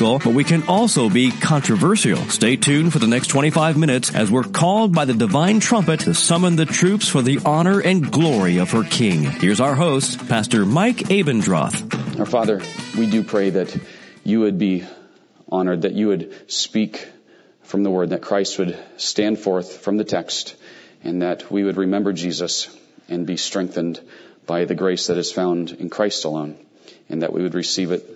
[0.00, 2.16] but we can also be controversial.
[2.30, 6.14] Stay tuned for the next 25 minutes as we're called by the divine trumpet to
[6.14, 9.24] summon the troops for the honor and glory of her King.
[9.24, 12.18] Here's our host, Pastor Mike Abendroth.
[12.18, 12.62] Our Father,
[12.96, 13.78] we do pray that
[14.24, 14.86] you would be
[15.50, 17.06] honored, that you would speak
[17.62, 20.56] from the word, that Christ would stand forth from the text,
[21.04, 22.74] and that we would remember Jesus
[23.08, 24.00] and be strengthened
[24.46, 26.56] by the grace that is found in Christ alone,
[27.10, 28.08] and that we would receive it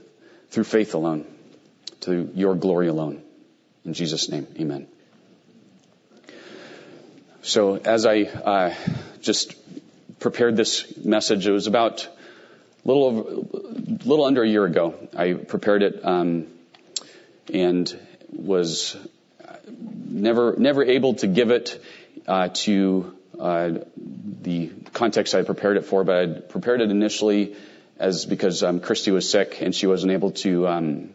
[0.48, 1.26] through faith alone
[2.04, 3.22] to your glory alone.
[3.84, 4.86] In Jesus' name, amen.
[7.42, 8.74] So as I uh,
[9.20, 9.54] just
[10.18, 13.24] prepared this message, it was about a little over,
[14.04, 14.94] little under a year ago.
[15.14, 16.46] I prepared it um,
[17.52, 17.94] and
[18.30, 18.96] was
[19.68, 21.82] never never able to give it
[22.26, 23.70] uh, to uh,
[24.42, 27.56] the context I prepared it for, but I prepared it initially
[27.98, 31.14] as because um, Christy was sick and she wasn't able to um,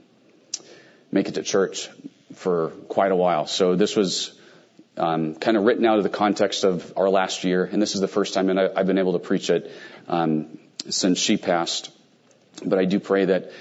[1.11, 1.89] make it to church
[2.33, 3.47] for quite a while.
[3.47, 4.39] So this was
[4.97, 8.02] um, kind of written out of the context of our last year, and this is
[8.02, 9.71] the first time I, have been able to preach it
[10.07, 11.91] um, since she passed.
[12.63, 13.52] But I do pray that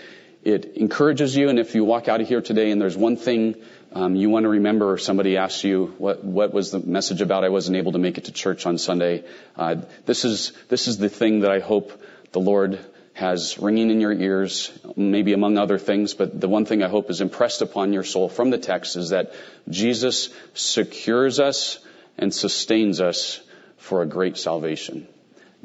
[0.42, 3.56] it encourages you, and if you walk out of here today and there's one thing
[3.92, 7.44] um, you want to remember, or somebody asks you what what was the message about,
[7.44, 9.24] I wasn't able to make it to church on Sunday.
[9.56, 11.92] Uh, this is this is the thing that I hope
[12.32, 12.78] the Lord
[13.18, 17.10] has ringing in your ears, maybe among other things, but the one thing I hope
[17.10, 19.32] is impressed upon your soul from the text is that
[19.68, 21.80] Jesus secures us
[22.16, 23.40] and sustains us
[23.76, 25.08] for a great salvation.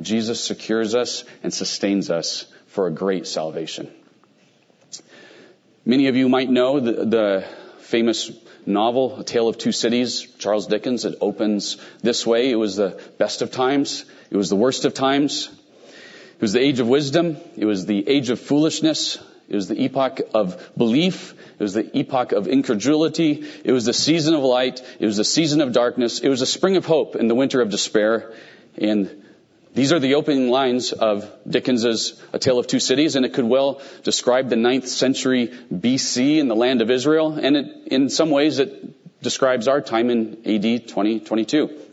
[0.01, 3.91] Jesus secures us and sustains us for a great salvation.
[5.85, 7.45] Many of you might know the, the
[7.81, 8.31] famous
[8.65, 11.05] novel, A Tale of Two Cities, Charles Dickens.
[11.05, 12.49] It opens this way.
[12.49, 14.05] It was the best of times.
[14.31, 15.51] It was the worst of times.
[16.43, 17.37] It was the age of wisdom.
[17.55, 19.17] It was the age of foolishness.
[19.47, 21.33] It was the epoch of belief.
[21.57, 23.45] It was the epoch of incredulity.
[23.63, 24.81] It was the season of light.
[24.99, 26.19] It was the season of darkness.
[26.19, 28.33] It was the spring of hope and the winter of despair.
[28.77, 29.23] And
[29.73, 33.45] these are the opening lines of Dickens's A Tale of Two Cities, and it could
[33.45, 38.31] well describe the ninth century BC in the land of Israel, and it, in some
[38.31, 41.92] ways it describes our time in AD 2022.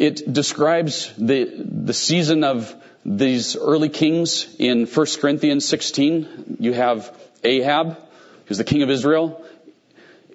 [0.00, 2.74] It describes the, the season of
[3.04, 6.56] these early kings in 1 Corinthians 16.
[6.58, 7.98] You have Ahab,
[8.46, 9.44] who's the king of Israel,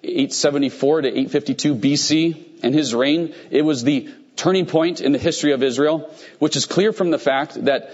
[0.03, 3.33] 874 to 852 BC, and his reign.
[3.49, 7.17] It was the turning point in the history of Israel, which is clear from the
[7.17, 7.89] fact that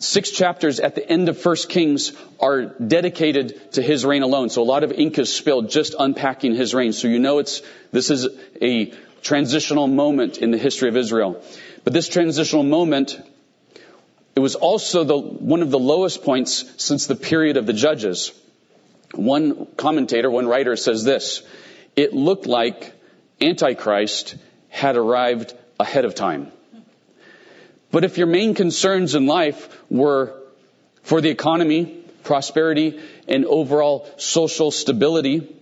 [0.00, 4.50] six chapters at the end of First Kings are dedicated to his reign alone.
[4.50, 6.92] So a lot of ink is spilled just unpacking his reign.
[6.92, 8.28] So you know it's, this is
[8.60, 8.92] a
[9.22, 11.42] transitional moment in the history of Israel.
[11.84, 13.18] But this transitional moment,
[14.34, 18.32] it was also the, one of the lowest points since the period of the judges.
[19.14, 21.42] One commentator, one writer says this,
[21.96, 22.92] it looked like
[23.40, 24.36] Antichrist
[24.68, 26.52] had arrived ahead of time.
[27.90, 30.34] But if your main concerns in life were
[31.02, 35.56] for the economy, prosperity, and overall social stability,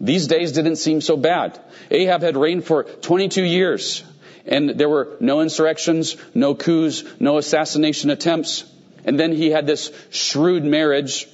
[0.00, 1.58] these days didn't seem so bad.
[1.90, 4.04] Ahab had reigned for 22 years,
[4.44, 8.64] and there were no insurrections, no coups, no assassination attempts.
[9.04, 11.26] And then he had this shrewd marriage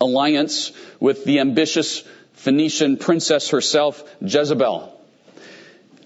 [0.00, 2.04] alliance with the ambitious
[2.34, 4.94] Phoenician princess herself, Jezebel.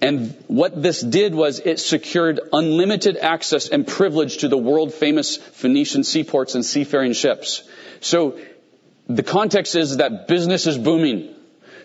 [0.00, 5.36] And what this did was it secured unlimited access and privilege to the world famous
[5.36, 7.62] Phoenician seaports and seafaring ships.
[8.00, 8.38] So
[9.08, 11.31] the context is that business is booming.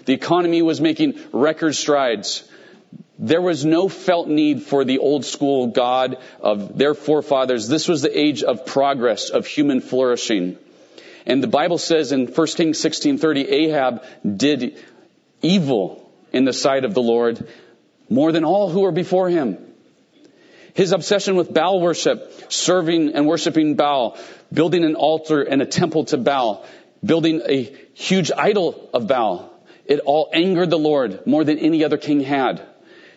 [0.07, 2.49] The economy was making record strides.
[3.19, 7.67] There was no felt need for the old school God of their forefathers.
[7.67, 10.57] This was the age of progress, of human flourishing.
[11.25, 14.81] And the Bible says in 1 Kings 16:30, Ahab did
[15.41, 17.45] evil in the sight of the Lord
[18.09, 19.57] more than all who were before him.
[20.73, 24.17] His obsession with Baal worship, serving and worshiping Baal,
[24.53, 26.65] building an altar and a temple to Baal,
[27.03, 27.63] building a
[27.93, 29.56] huge idol of Baal,
[29.87, 32.61] it all angered the Lord more than any other king had.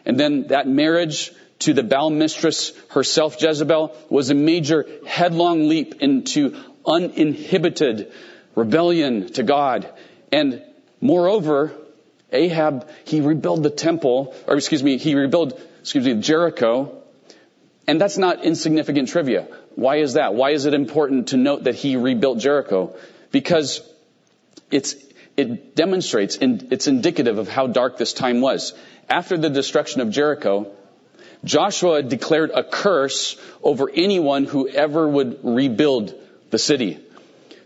[0.05, 6.01] And then that marriage to the Baal mistress herself, Jezebel, was a major headlong leap
[6.01, 6.57] into
[6.87, 8.13] uninhibited
[8.55, 9.89] rebellion to God.
[10.33, 10.63] And
[11.01, 11.73] moreover,
[12.33, 17.03] Ahab, he rebuilt the temple, or excuse me, he rebuilt, excuse me, Jericho.
[17.87, 19.49] And that's not insignificant trivia.
[19.75, 20.35] Why is that?
[20.35, 22.97] Why is it important to note that he rebuilt Jericho?
[23.33, 23.83] Because
[24.71, 24.95] it's,
[25.41, 28.73] it demonstrates, and it's indicative of how dark this time was.
[29.09, 30.71] After the destruction of Jericho,
[31.45, 36.15] Joshua declared a curse over anyone who ever would rebuild
[36.51, 36.99] the city.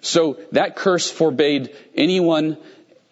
[0.00, 2.56] So that curse forbade anyone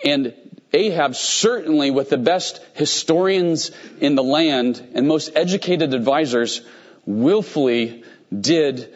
[0.05, 0.35] and
[0.73, 3.71] Ahab certainly with the best historians
[4.01, 6.63] in the land and most educated advisors
[7.05, 8.05] willfully
[8.39, 8.93] did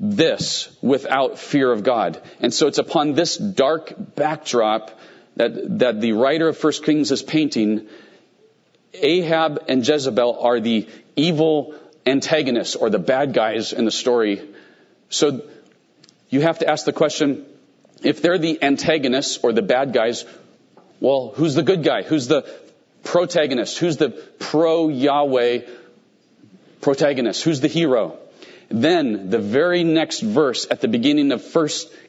[0.00, 2.20] this without fear of God.
[2.40, 4.98] And so it's upon this dark backdrop
[5.36, 7.88] that, that the writer of First Kings is painting.
[8.94, 11.74] Ahab and Jezebel are the evil
[12.06, 14.42] antagonists or the bad guys in the story.
[15.10, 15.42] So
[16.30, 17.44] you have to ask the question,
[18.02, 20.24] if they're the antagonists or the bad guys,
[21.00, 22.02] well, who's the good guy?
[22.02, 22.48] Who's the
[23.02, 23.78] protagonist?
[23.78, 25.60] Who's the pro Yahweh
[26.80, 27.42] protagonist?
[27.42, 28.18] Who's the hero?
[28.70, 31.68] Then the very next verse at the beginning of 1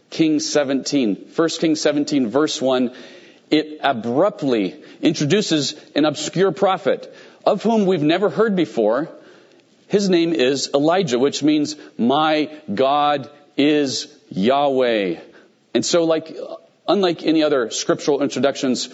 [0.09, 2.93] Kings 17, 1 Kings 17 verse 1,
[3.49, 7.13] it abruptly introduces an obscure prophet
[7.45, 9.09] of whom we've never heard before.
[9.87, 15.19] His name is Elijah, which means my God is Yahweh.
[15.73, 16.35] And so like,
[16.87, 18.89] unlike any other scriptural introductions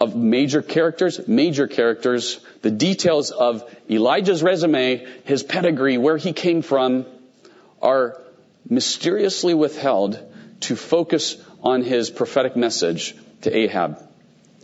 [0.00, 6.62] of major characters, major characters, the details of Elijah's resume, his pedigree, where he came
[6.62, 7.04] from,
[7.82, 8.18] are
[8.68, 10.18] mysteriously withheld
[10.60, 14.02] to focus on his prophetic message to Ahab.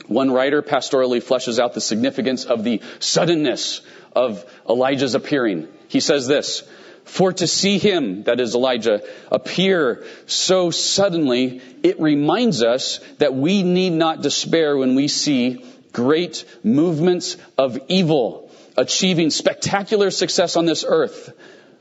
[0.06, 3.82] One writer pastorally fleshes out the significance of the suddenness
[4.14, 5.68] of Elijah's appearing.
[5.88, 6.62] He says this,
[7.06, 9.00] for to see him, that is Elijah,
[9.30, 16.44] appear so suddenly, it reminds us that we need not despair when we see great
[16.62, 21.32] movements of evil achieving spectacular success on this earth.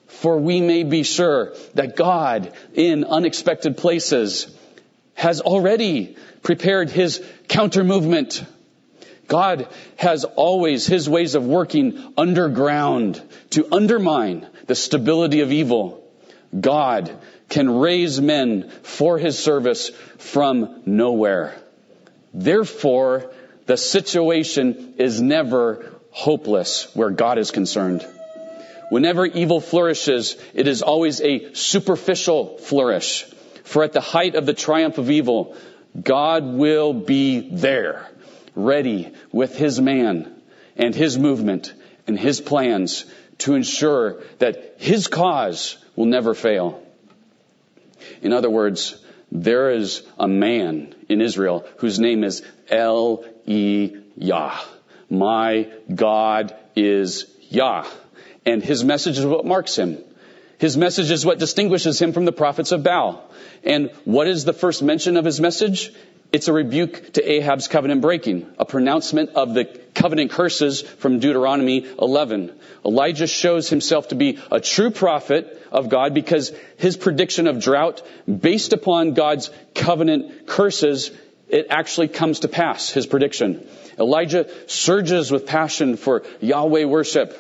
[0.08, 4.48] For we may be sure that God in unexpected places
[5.16, 8.46] has already prepared his counter movement.
[9.28, 9.68] God
[9.98, 16.04] has always his ways of working underground to undermine the stability of evil.
[16.60, 17.12] God
[17.50, 21.56] can raise men for his service from nowhere.
[22.34, 23.32] Therefore,
[23.66, 28.06] the situation is never hopeless where God is concerned.
[28.90, 33.24] Whenever evil flourishes, it is always a superficial flourish.
[33.64, 35.56] For at the height of the triumph of evil,
[36.00, 38.08] God will be there,
[38.54, 40.32] ready with his man
[40.76, 41.74] and his movement
[42.08, 43.06] and his plans
[43.40, 46.82] to ensure that his cause will never fail.
[48.22, 49.02] In other words,
[49.32, 54.60] there is a man in Israel whose name is El E Yah.
[55.10, 57.86] My God is Yah.
[58.46, 59.98] And his message is what marks him.
[60.58, 63.30] His message is what distinguishes him from the prophets of Baal.
[63.64, 65.92] And what is the first mention of his message?
[66.36, 71.88] It's a rebuke to Ahab's covenant breaking, a pronouncement of the covenant curses from Deuteronomy
[71.98, 72.52] 11.
[72.84, 78.02] Elijah shows himself to be a true prophet of God because his prediction of drought
[78.28, 81.10] based upon God's covenant curses,
[81.48, 83.66] it actually comes to pass, his prediction.
[83.98, 87.32] Elijah surges with passion for Yahweh worship.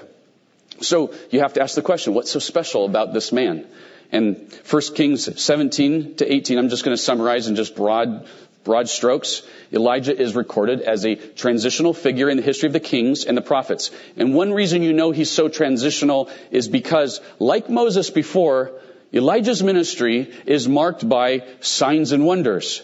[0.79, 3.67] So you have to ask the question, what's so special about this man?
[4.13, 8.27] And 1 Kings 17 to 18, I'm just going to summarize in just broad
[8.65, 13.23] broad strokes, Elijah is recorded as a transitional figure in the history of the kings
[13.23, 13.91] and the prophets.
[14.17, 18.71] And one reason you know he's so transitional is because, like Moses before,
[19.13, 22.81] Elijah's ministry is marked by signs and wonders.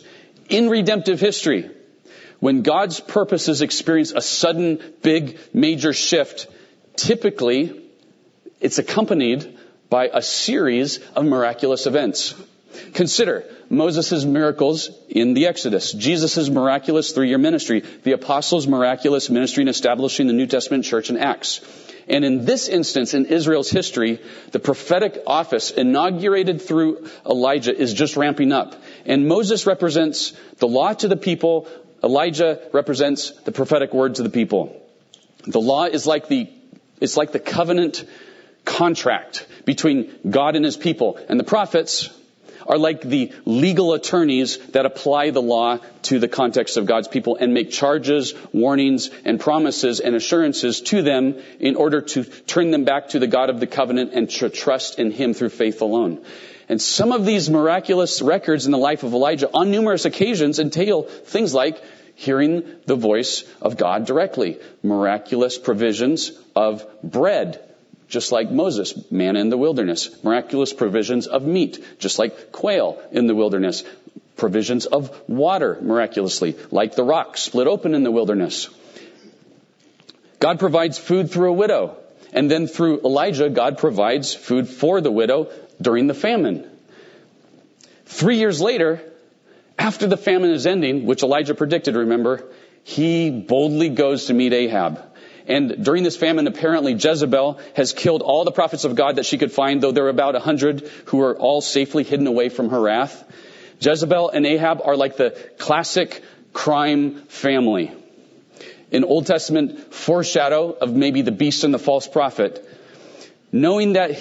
[0.48, 1.70] In redemptive history,
[2.40, 6.48] when God's purposes experience a sudden, big, major shift,
[6.96, 7.82] typically
[8.60, 9.58] it's accompanied
[9.90, 12.36] by a series of miraculous events.
[12.94, 19.68] Consider Moses' miracles in the Exodus, Jesus' miraculous three-year ministry, the apostles' miraculous ministry in
[19.68, 21.62] establishing the New Testament church in Acts.
[22.08, 24.20] And in this instance, in Israel's history,
[24.52, 28.76] the prophetic office inaugurated through Elijah is just ramping up.
[29.06, 31.68] And Moses represents the law to the people.
[32.04, 34.82] Elijah represents the prophetic word to the people.
[35.46, 36.50] The law is like the,
[37.00, 38.04] it's like the covenant
[38.66, 41.18] contract between God and his people.
[41.30, 42.10] And the prophets
[42.68, 47.38] are like the legal attorneys that apply the law to the context of God's people
[47.40, 52.84] and make charges, warnings, and promises and assurances to them in order to turn them
[52.84, 56.24] back to the God of the covenant and to trust in Him through faith alone.
[56.70, 61.04] And some of these miraculous records in the life of Elijah on numerous occasions entail
[61.04, 61.82] things like
[62.16, 67.60] hearing the voice of God directly, miraculous provisions of bread,
[68.12, 73.26] just like Moses, manna in the wilderness, miraculous provisions of meat, just like quail in
[73.26, 73.84] the wilderness,
[74.36, 78.70] provisions of water miraculously, like the rock split open in the wilderness.
[80.40, 81.96] God provides food through a widow.
[82.34, 85.50] And then through Elijah, God provides food for the widow
[85.82, 86.70] during the famine.
[88.06, 89.02] Three years later,
[89.78, 92.44] after the famine is ending, which Elijah predicted, remember,
[92.84, 95.11] he boldly goes to meet Ahab.
[95.52, 99.38] And during this famine, apparently Jezebel has killed all the prophets of God that she
[99.38, 102.70] could find, though there are about a hundred who are all safely hidden away from
[102.70, 103.22] her wrath.
[103.82, 107.92] Jezebel and Ahab are like the classic crime family.
[108.94, 112.66] An Old Testament foreshadow of maybe the beast and the false prophet.
[113.52, 114.18] Knowing that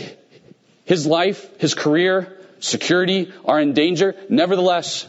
[0.85, 5.07] his life, his career, security are in danger, nevertheless,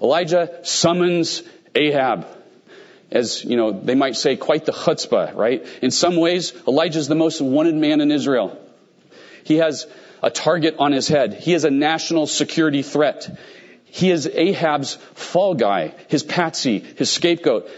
[0.00, 1.44] Elijah summons
[1.76, 2.26] Ahab.
[3.12, 5.66] As, you know, they might say quite the chutzpah, right?
[5.82, 8.58] In some ways, Elijah is the most wanted man in Israel.
[9.44, 9.86] He has
[10.22, 11.34] a target on his head.
[11.34, 13.38] He is a national security threat.
[13.84, 17.68] He is Ahab's fall guy, his patsy, his scapegoat.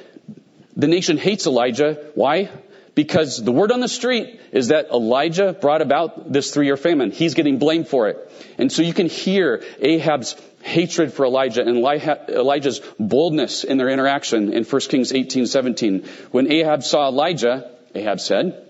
[0.76, 2.11] The nation hates Elijah.
[2.14, 2.50] Why?
[2.95, 7.11] Because the word on the street is that Elijah brought about this three year famine.
[7.11, 8.31] He's getting blamed for it.
[8.59, 14.53] And so you can hear Ahab's hatred for Elijah and Elijah's boldness in their interaction
[14.53, 16.05] in 1 Kings 18, 17.
[16.31, 18.67] When Ahab saw Elijah, Ahab said,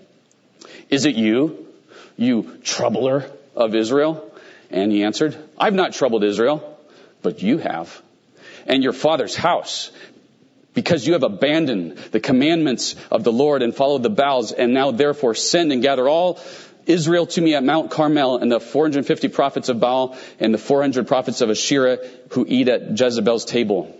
[0.89, 1.67] Is it you,
[2.17, 4.31] you troubler of Israel?
[4.71, 6.75] And he answered, I've not troubled Israel
[7.25, 8.01] but you have.
[8.67, 9.91] And your father's house.
[10.75, 14.91] Because you have abandoned the commandments of the Lord and followed the Baals and now
[14.91, 16.39] therefore send and gather all
[16.85, 21.07] Israel to me at Mount Carmel and the 450 prophets of Baal and the 400
[21.07, 23.95] prophets of Asherah who eat at Jezebel's table.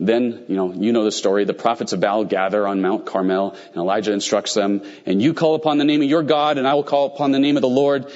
[0.00, 1.44] Then, you know, you know the story.
[1.44, 5.54] The prophets of Baal gather on Mount Carmel and Elijah instructs them, and you call
[5.54, 7.68] upon the name of your God and I will call upon the name of the
[7.68, 8.10] Lord.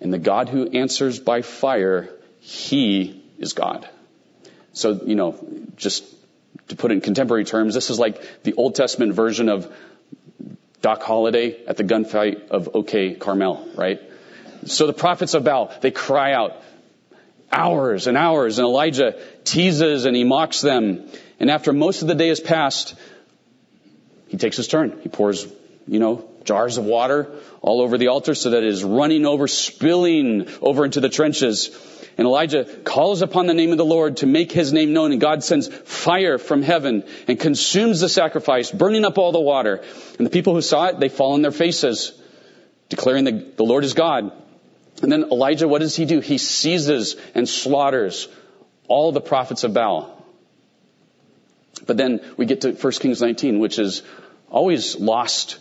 [0.00, 3.88] And the God who answers by fire, he is God.
[4.72, 5.36] So, you know,
[5.76, 6.04] just
[6.68, 9.72] to put it in contemporary terms, this is like the Old Testament version of
[10.80, 14.00] Doc Holliday at the gunfight of OK Carmel, right?
[14.66, 16.62] So the prophets of Baal, they cry out
[17.50, 21.08] hours and hours, and Elijah teases and he mocks them.
[21.40, 22.94] And after most of the day has passed,
[24.28, 25.00] he takes his turn.
[25.02, 25.46] He pours,
[25.86, 29.48] you know, jars of water all over the altar so that it is running over,
[29.48, 31.68] spilling over into the trenches.
[32.18, 35.20] And Elijah calls upon the name of the Lord to make his name known, and
[35.20, 39.84] God sends fire from heaven and consumes the sacrifice, burning up all the water.
[40.18, 42.20] And the people who saw it, they fall on their faces,
[42.88, 44.32] declaring that the Lord is God.
[45.00, 46.18] And then Elijah, what does he do?
[46.18, 48.26] He seizes and slaughters
[48.88, 50.12] all the prophets of Baal.
[51.86, 54.02] But then we get to 1 Kings 19, which is
[54.50, 55.58] always lost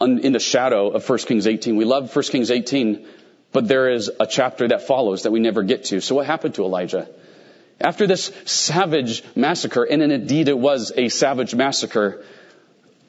[0.00, 1.76] in the shadow of 1 Kings 18.
[1.76, 3.06] We love 1 Kings 18
[3.54, 6.00] but there is a chapter that follows that we never get to.
[6.00, 7.08] So what happened to Elijah?
[7.80, 12.24] After this savage massacre, and indeed it was a savage massacre,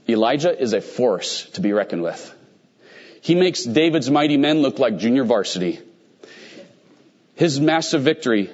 [0.08, 2.32] Elijah is a force to be reckoned with.
[3.22, 5.80] He makes David's mighty men look like junior varsity.
[7.34, 8.52] His massive victory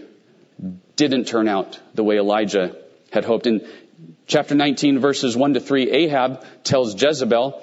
[0.96, 2.74] didn't turn out the way Elijah
[3.12, 3.48] had hoped.
[3.48, 3.68] In
[4.28, 7.62] chapter 19 verses 1 to 3, Ahab tells Jezebel,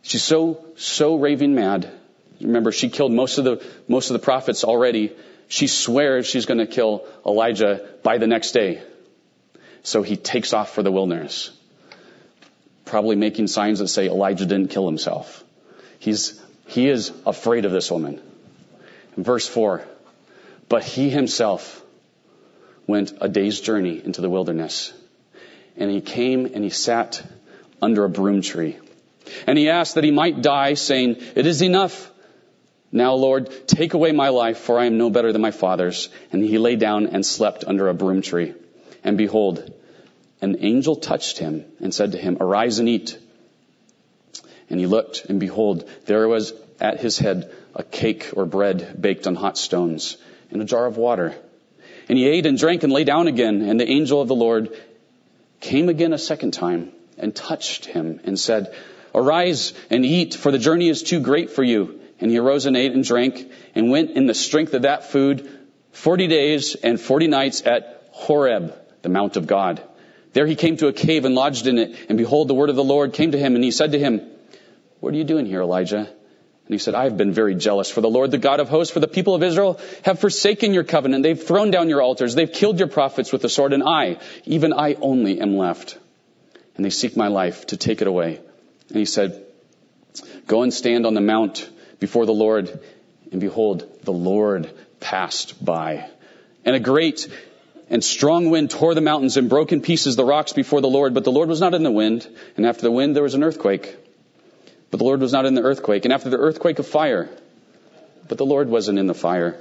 [0.00, 1.92] she's so, so raving mad
[2.40, 5.12] Remember, she killed most of the, most of the prophets already.
[5.48, 8.82] She swears she's going to kill Elijah by the next day.
[9.82, 11.50] So he takes off for the wilderness.
[12.84, 15.44] Probably making signs that say Elijah didn't kill himself.
[15.98, 18.20] He's, he is afraid of this woman.
[19.16, 19.84] Verse 4,
[20.68, 21.82] but he himself
[22.86, 24.92] went a day's journey into the wilderness.
[25.76, 27.22] And he came and he sat
[27.80, 28.78] under a broom tree.
[29.46, 32.10] And he asked that he might die, saying, It is enough.
[32.94, 36.10] Now, Lord, take away my life, for I am no better than my father's.
[36.30, 38.54] And he lay down and slept under a broom tree.
[39.02, 39.74] And behold,
[40.40, 43.18] an angel touched him and said to him, Arise and eat.
[44.70, 49.26] And he looked, and behold, there was at his head a cake or bread baked
[49.26, 50.16] on hot stones
[50.52, 51.34] and a jar of water.
[52.08, 53.62] And he ate and drank and lay down again.
[53.62, 54.72] And the angel of the Lord
[55.58, 58.72] came again a second time and touched him and said,
[59.12, 62.02] Arise and eat, for the journey is too great for you.
[62.20, 65.50] And he arose and ate and drank and went in the strength of that food
[65.92, 69.82] 40 days and 40 nights at Horeb, the Mount of God.
[70.32, 71.96] There he came to a cave and lodged in it.
[72.08, 74.20] And behold, the word of the Lord came to him and he said to him,
[75.00, 75.98] What are you doing here, Elijah?
[76.66, 78.92] And he said, I have been very jealous for the Lord, the God of hosts,
[78.92, 81.22] for the people of Israel have forsaken your covenant.
[81.22, 82.34] They've thrown down your altars.
[82.34, 83.72] They've killed your prophets with the sword.
[83.72, 85.98] And I, even I only am left.
[86.74, 88.40] And they seek my life to take it away.
[88.88, 89.44] And he said,
[90.46, 91.68] go and stand on the mount
[92.00, 92.80] before the Lord.
[93.30, 94.70] And behold, the Lord
[95.00, 96.08] passed by.
[96.64, 97.28] And a great
[97.90, 101.14] and strong wind tore the mountains and broke in pieces the rocks before the Lord.
[101.14, 102.26] But the Lord was not in the wind.
[102.56, 103.96] And after the wind, there was an earthquake.
[104.90, 106.04] But the Lord was not in the earthquake.
[106.04, 107.28] And after the earthquake, a fire.
[108.28, 109.60] But the Lord wasn't in the fire.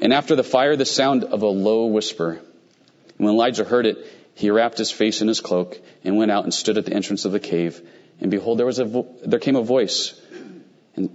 [0.00, 2.30] And after the fire, the sound of a low whisper.
[2.30, 3.98] And when Elijah heard it,
[4.34, 7.24] he wrapped his face in his cloak and went out and stood at the entrance
[7.24, 7.80] of the cave.
[8.20, 10.18] And behold, there was a vo- there came a voice
[10.96, 11.10] and,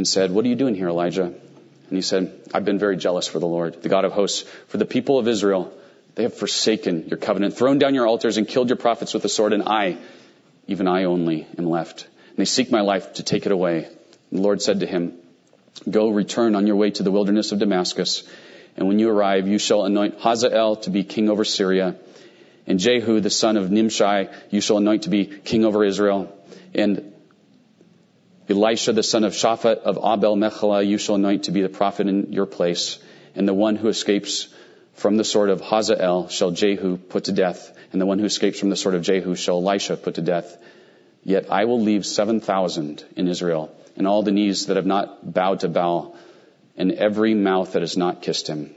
[0.00, 1.24] and said, What are you doing here, Elijah?
[1.24, 4.78] And he said, I've been very jealous for the Lord, the God of hosts, for
[4.78, 5.70] the people of Israel.
[6.14, 9.28] They have forsaken your covenant, thrown down your altars, and killed your prophets with the
[9.28, 9.98] sword, and I,
[10.68, 13.84] even I only, am left and they seek my life to take it away.
[14.30, 15.12] And the Lord said to him,
[15.88, 18.22] Go, return on your way to the wilderness of Damascus,
[18.76, 21.96] and when you arrive, you shall anoint Hazael to be king over Syria,
[22.66, 26.34] and Jehu, the son of Nimshi, you shall anoint to be king over Israel,
[26.74, 27.09] and
[28.50, 32.08] Elisha, the son of Shaphat of Abel Mecholah, you shall anoint to be the prophet
[32.08, 32.98] in your place,
[33.36, 34.48] and the one who escapes
[34.94, 38.58] from the sword of Hazael shall Jehu put to death, and the one who escapes
[38.58, 40.56] from the sword of Jehu shall Elisha put to death.
[41.22, 45.60] Yet I will leave 7,000 in Israel, and all the knees that have not bowed
[45.60, 46.16] to Baal,
[46.76, 48.74] and every mouth that has not kissed him.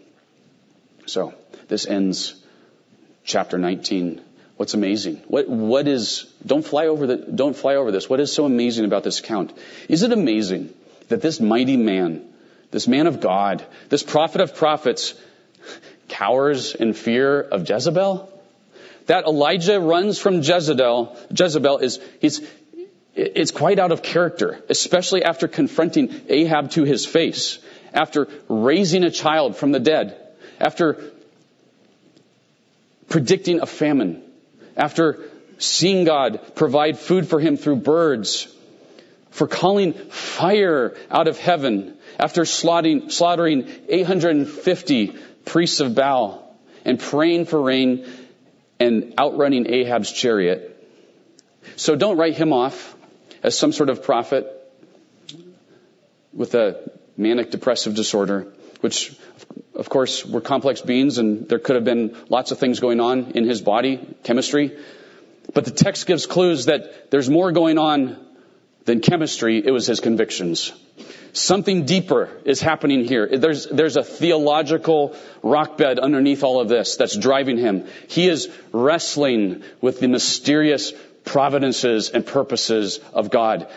[1.08, 1.34] So,
[1.68, 2.36] this ends
[3.24, 4.22] chapter 19.
[4.58, 5.18] What's amazing?
[5.28, 8.10] What, what is, don't fly over the, don't fly over this.
[8.10, 9.52] What is so amazing about this account?
[9.90, 10.74] Is it amazing
[11.10, 12.24] that this mighty man,
[12.72, 15.16] this man of God, this prophet of prophets,
[16.08, 18.30] cowers in fear of Jezebel?
[19.08, 22.42] that Elijah runs from Jezebel, Jezebel is, he's,
[23.16, 27.60] it's quite out of character, especially after confronting Ahab to his face,
[27.94, 30.18] after raising a child from the dead,
[30.60, 31.12] after
[33.10, 34.24] predicting a famine,
[34.76, 35.20] after
[35.58, 38.48] seeing God provide food for him through birds,
[39.32, 47.46] for calling fire out of heaven, after slaughtering, slaughtering 850 priests of Baal, and praying
[47.46, 48.06] for rain
[48.80, 50.70] and outrunning Ahab's chariot.
[51.76, 52.96] So don't write him off
[53.42, 54.48] as some sort of prophet
[56.34, 58.48] with a manic depressive disorder,
[58.84, 59.16] which
[59.76, 63.32] of course were complex beings and there could have been lots of things going on
[63.32, 64.78] in his body, chemistry.
[65.54, 68.18] But the text gives clues that there's more going on
[68.84, 69.66] than chemistry.
[69.66, 70.74] It was his convictions.
[71.32, 73.38] Something deeper is happening here.
[73.38, 77.88] There's, there's a theological rock bed underneath all of this that's driving him.
[78.10, 80.92] He is wrestling with the mysterious
[81.24, 83.70] providences and purposes of God.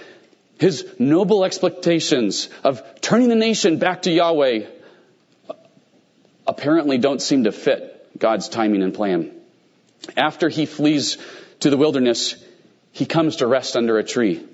[0.59, 4.66] His noble expectations of turning the nation back to Yahweh
[6.47, 9.33] apparently don't seem to fit God's timing and plan.
[10.17, 11.19] After he flees
[11.61, 12.37] to the wilderness,
[12.93, 14.45] he comes to rest under a tree.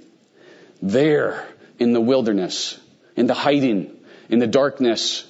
[0.81, 1.47] There,
[1.79, 2.79] in the wilderness,
[3.17, 3.97] in the hiding,
[4.29, 5.25] in the darkness,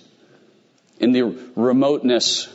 [0.98, 1.22] in the
[1.56, 2.48] remoteness,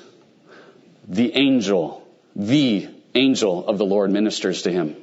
[1.07, 4.95] the angel, the angel of the Lord ministers to him.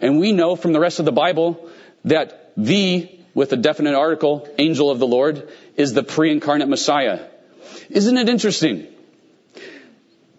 [0.00, 1.68] And we know from the rest of the Bible
[2.04, 7.20] that the, with a definite article, angel of the Lord, is the pre-incarnate Messiah.
[7.90, 8.86] Isn't it interesting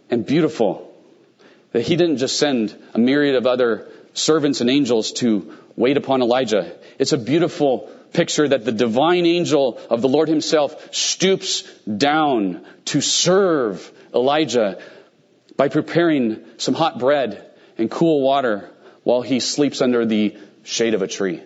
[0.09, 0.93] and beautiful
[1.71, 6.21] that he didn't just send a myriad of other servants and angels to wait upon
[6.21, 6.75] Elijah?
[6.97, 13.01] It's a beautiful picture that the divine angel of the Lord himself stoops down to
[13.01, 14.81] serve Elijah
[15.57, 17.45] by preparing some hot bread
[17.77, 18.69] and cool water
[19.03, 21.43] while he sleeps under the shade of a tree.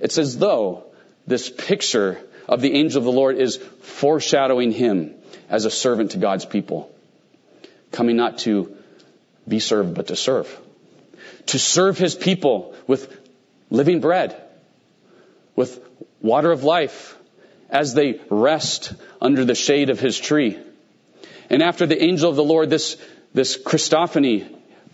[0.00, 0.84] It's as though
[1.26, 5.14] this picture of the angel of the Lord is foreshadowing him
[5.48, 6.90] as a servant to God's people,
[7.92, 8.76] coming not to
[9.46, 10.48] be served, but to serve.
[11.46, 13.14] To serve his people with
[13.70, 14.40] living bread
[15.56, 15.80] with
[16.20, 17.16] water of life
[17.70, 20.58] as they rest under the shade of his tree.
[21.50, 22.96] And after the angel of the Lord, this,
[23.32, 24.48] this Christophany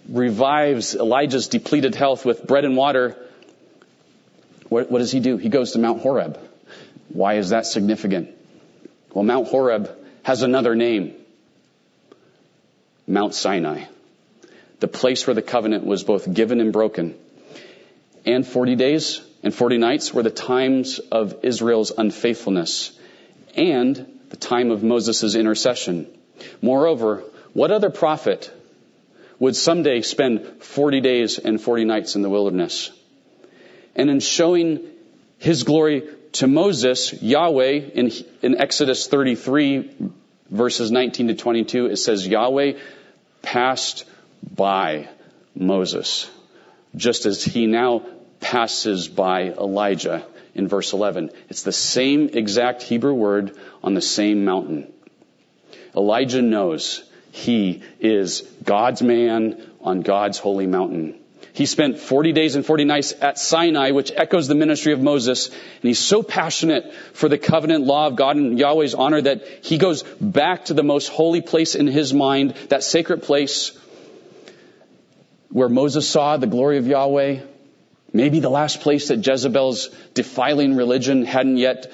[0.09, 3.17] revives Elijah's depleted health with bread and water.
[4.69, 5.37] What, what does he do?
[5.37, 6.39] He goes to Mount Horeb.
[7.13, 8.31] Why is that significant?
[9.13, 9.91] Well, Mount Horeb
[10.23, 11.15] has another name.
[13.07, 13.85] Mount Sinai.
[14.79, 17.17] The place where the covenant was both given and broken.
[18.25, 22.93] And 40 days and 40 nights were the times of Israel's unfaithfulness
[23.57, 26.07] and the time of Moses' intercession.
[26.63, 28.53] Moreover, what other prophet
[29.41, 32.91] would someday spend 40 days and 40 nights in the wilderness?
[33.97, 34.81] And in showing
[35.39, 38.11] his glory to Moses, Yahweh, in,
[38.43, 39.91] in Exodus 33,
[40.51, 42.75] verses 19 to 22, it says, Yahweh
[43.43, 44.05] passed
[44.55, 45.09] by
[45.55, 46.31] Moses,
[46.95, 48.03] just as he now
[48.41, 51.31] passes by Elijah in verse 11.
[51.49, 54.93] It's the same exact Hebrew word on the same mountain.
[55.97, 61.20] Elijah knows he is God's man on God's holy mountain.
[61.53, 65.49] He spent 40 days and 40 nights at Sinai, which echoes the ministry of Moses.
[65.49, 69.79] And he's so passionate for the covenant law of God and Yahweh's honor that he
[69.79, 73.77] goes back to the most holy place in his mind, that sacred place
[75.49, 77.41] where Moses saw the glory of Yahweh.
[78.13, 81.93] Maybe the last place that Jezebel's defiling religion hadn't yet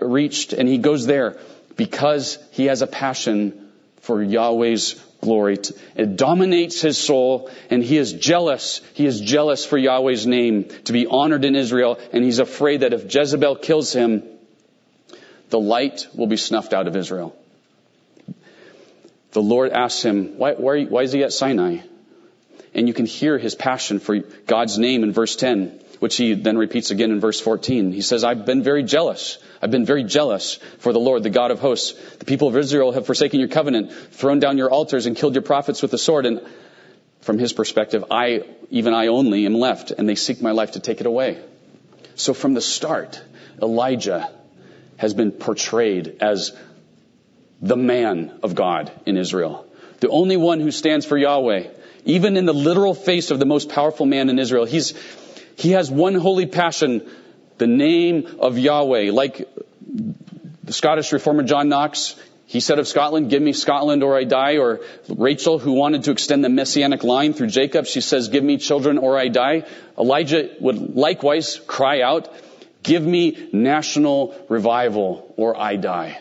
[0.00, 0.52] reached.
[0.52, 1.38] And he goes there
[1.76, 5.58] because he has a passion for Yahweh's glory.
[5.94, 8.80] It dominates his soul and he is jealous.
[8.94, 12.92] He is jealous for Yahweh's name to be honored in Israel and he's afraid that
[12.92, 14.22] if Jezebel kills him,
[15.50, 17.36] the light will be snuffed out of Israel.
[19.32, 21.78] The Lord asks him, why, why, why is he at Sinai?
[22.74, 26.56] And you can hear his passion for God's name in verse 10 which he then
[26.56, 27.90] repeats again in verse 14.
[27.90, 29.38] He says, I've been very jealous.
[29.60, 32.00] I've been very jealous for the Lord, the God of hosts.
[32.18, 35.42] The people of Israel have forsaken your covenant, thrown down your altars, and killed your
[35.42, 36.24] prophets with the sword.
[36.24, 36.42] And
[37.22, 40.80] from his perspective, I, even I only, am left, and they seek my life to
[40.80, 41.42] take it away.
[42.14, 43.20] So from the start,
[43.60, 44.30] Elijah
[44.98, 46.56] has been portrayed as
[47.60, 49.66] the man of God in Israel.
[49.98, 51.66] The only one who stands for Yahweh.
[52.04, 54.94] Even in the literal face of the most powerful man in Israel, he's,
[55.56, 57.08] he has one holy passion,
[57.58, 59.10] the name of Yahweh.
[59.10, 59.48] Like
[60.62, 62.14] the Scottish reformer John Knox,
[62.44, 64.58] he said of Scotland, give me Scotland or I die.
[64.58, 68.58] Or Rachel, who wanted to extend the messianic line through Jacob, she says, give me
[68.58, 69.64] children or I die.
[69.98, 72.32] Elijah would likewise cry out,
[72.82, 76.20] give me national revival or I die.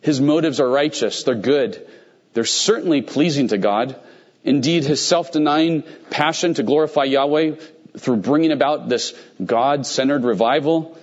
[0.00, 1.24] His motives are righteous.
[1.24, 1.86] They're good.
[2.32, 3.96] They're certainly pleasing to God.
[4.44, 7.56] Indeed, his self-denying passion to glorify Yahweh
[7.98, 10.98] through bringing about this God-centered revival,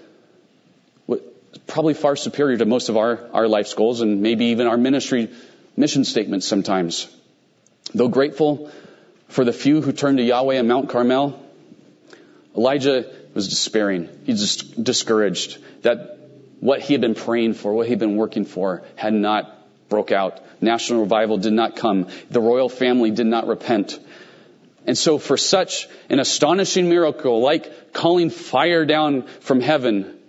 [1.67, 5.29] probably far superior to most of our, our life's goals and maybe even our ministry
[5.75, 7.08] mission statements sometimes.
[7.93, 8.71] Though grateful
[9.27, 11.39] for the few who turned to Yahweh on Mount Carmel,
[12.56, 14.10] Elijah was despairing.
[14.25, 16.19] He's discouraged that
[16.60, 20.12] what he had been praying for, what he had been working for, had not broke
[20.12, 20.39] out.
[20.62, 22.08] National revival did not come.
[22.29, 23.99] The royal family did not repent.
[24.86, 30.19] And so for such an astonishing miracle, like calling fire down from heaven,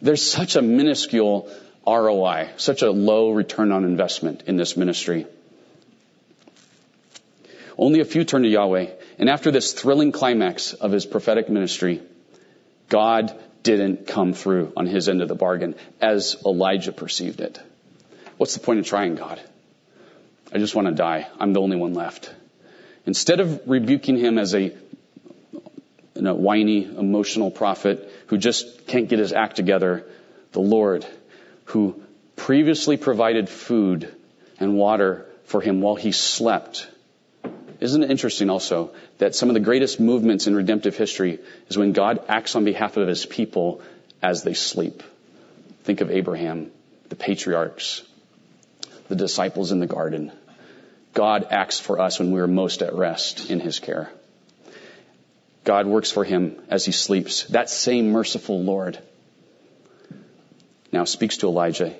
[0.00, 1.48] there's such a minuscule
[1.86, 5.26] ROI, such a low return on investment in this ministry.
[7.76, 8.90] Only a few turn to Yahweh.
[9.18, 12.02] And after this thrilling climax of his prophetic ministry,
[12.88, 17.60] God didn't come through on his end of the bargain as Elijah perceived it.
[18.36, 19.40] What's the point of trying God?
[20.52, 21.28] I just want to die.
[21.38, 22.32] I'm the only one left.
[23.06, 24.72] Instead of rebuking him as a,
[26.16, 30.04] a whiny, emotional prophet who just can't get his act together,
[30.52, 31.04] the Lord,
[31.66, 32.00] who
[32.36, 34.14] previously provided food
[34.58, 36.88] and water for him while he slept.
[37.80, 41.92] Isn't it interesting also that some of the greatest movements in redemptive history is when
[41.92, 43.82] God acts on behalf of his people
[44.22, 45.02] as they sleep?
[45.82, 46.70] Think of Abraham,
[47.08, 48.02] the patriarchs,
[49.08, 50.30] the disciples in the garden.
[51.12, 54.10] God acts for us when we are most at rest in his care.
[55.64, 57.44] God works for him as he sleeps.
[57.44, 58.98] That same merciful Lord
[60.90, 61.94] now speaks to Elijah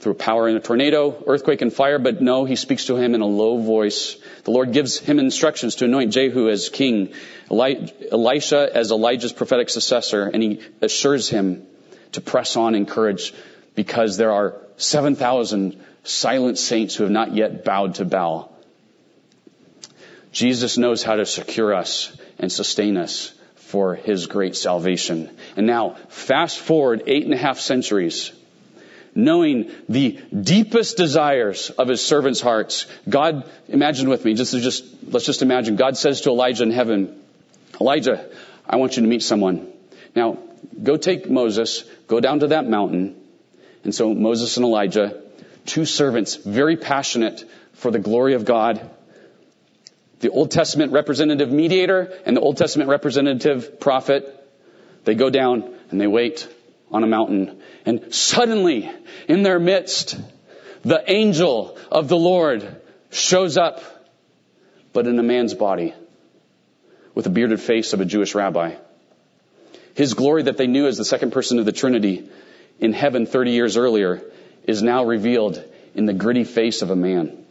[0.00, 3.20] through power in a tornado, earthquake, and fire, but no, he speaks to him in
[3.20, 4.16] a low voice.
[4.44, 7.12] The Lord gives him instructions to anoint Jehu as king,
[7.50, 11.66] Elisha as Elijah's prophetic successor, and he assures him
[12.12, 13.34] to press on in courage
[13.74, 18.52] because there are 7,000 silent saints who have not yet bowed to Baal.
[20.32, 25.30] Jesus knows how to secure us and sustain us for his great salvation.
[25.56, 28.32] And now, fast forward eight and a half centuries,
[29.14, 32.86] knowing the deepest desires of his servants' hearts.
[33.08, 35.76] God, imagine with me, just, just, let's just imagine.
[35.76, 37.20] God says to Elijah in heaven,
[37.80, 38.28] Elijah,
[38.68, 39.68] I want you to meet someone.
[40.14, 40.38] Now,
[40.82, 43.16] go take Moses, go down to that mountain.
[43.84, 45.20] And so Moses and Elijah
[45.66, 47.44] two servants, very passionate
[47.74, 48.90] for the glory of God.
[50.20, 54.36] The Old Testament representative mediator and the Old Testament representative prophet,
[55.04, 56.48] they go down and they wait
[56.90, 57.60] on a mountain.
[57.86, 58.90] And suddenly,
[59.28, 60.18] in their midst,
[60.82, 63.82] the angel of the Lord shows up,
[64.92, 65.94] but in a man's body,
[67.14, 68.74] with a bearded face of a Jewish rabbi.
[69.94, 72.28] His glory that they knew as the second person of the Trinity
[72.78, 74.22] in heaven 30 years earlier
[74.64, 75.62] is now revealed
[75.94, 77.44] in the gritty face of a man.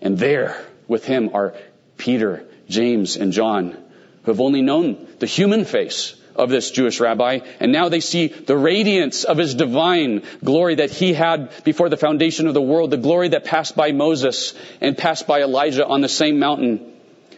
[0.00, 1.54] And there with him are
[1.96, 3.76] Peter, James, and John,
[4.22, 8.28] who have only known the human face of this Jewish rabbi, and now they see
[8.28, 12.90] the radiance of his divine glory that he had before the foundation of the world,
[12.90, 16.92] the glory that passed by Moses and passed by Elijah on the same mountain.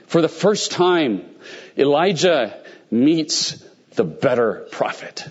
[0.07, 1.25] For the first time,
[1.77, 2.57] Elijah
[2.91, 3.63] meets
[3.95, 5.27] the better prophet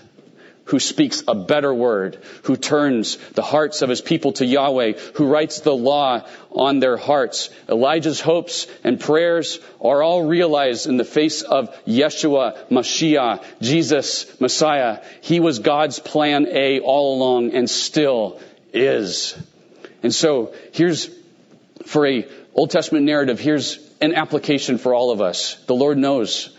[0.66, 5.26] who speaks a better word, who turns the hearts of his people to Yahweh, who
[5.26, 7.50] writes the law on their hearts.
[7.68, 15.02] Elijah's hopes and prayers are all realized in the face of Yeshua, Mashiach, Jesus, Messiah.
[15.20, 18.40] He was God's plan A all along and still
[18.72, 19.36] is.
[20.02, 21.10] And so here's
[21.86, 25.56] for a Old Testament narrative, here's an application for all of us.
[25.66, 26.56] The Lord knows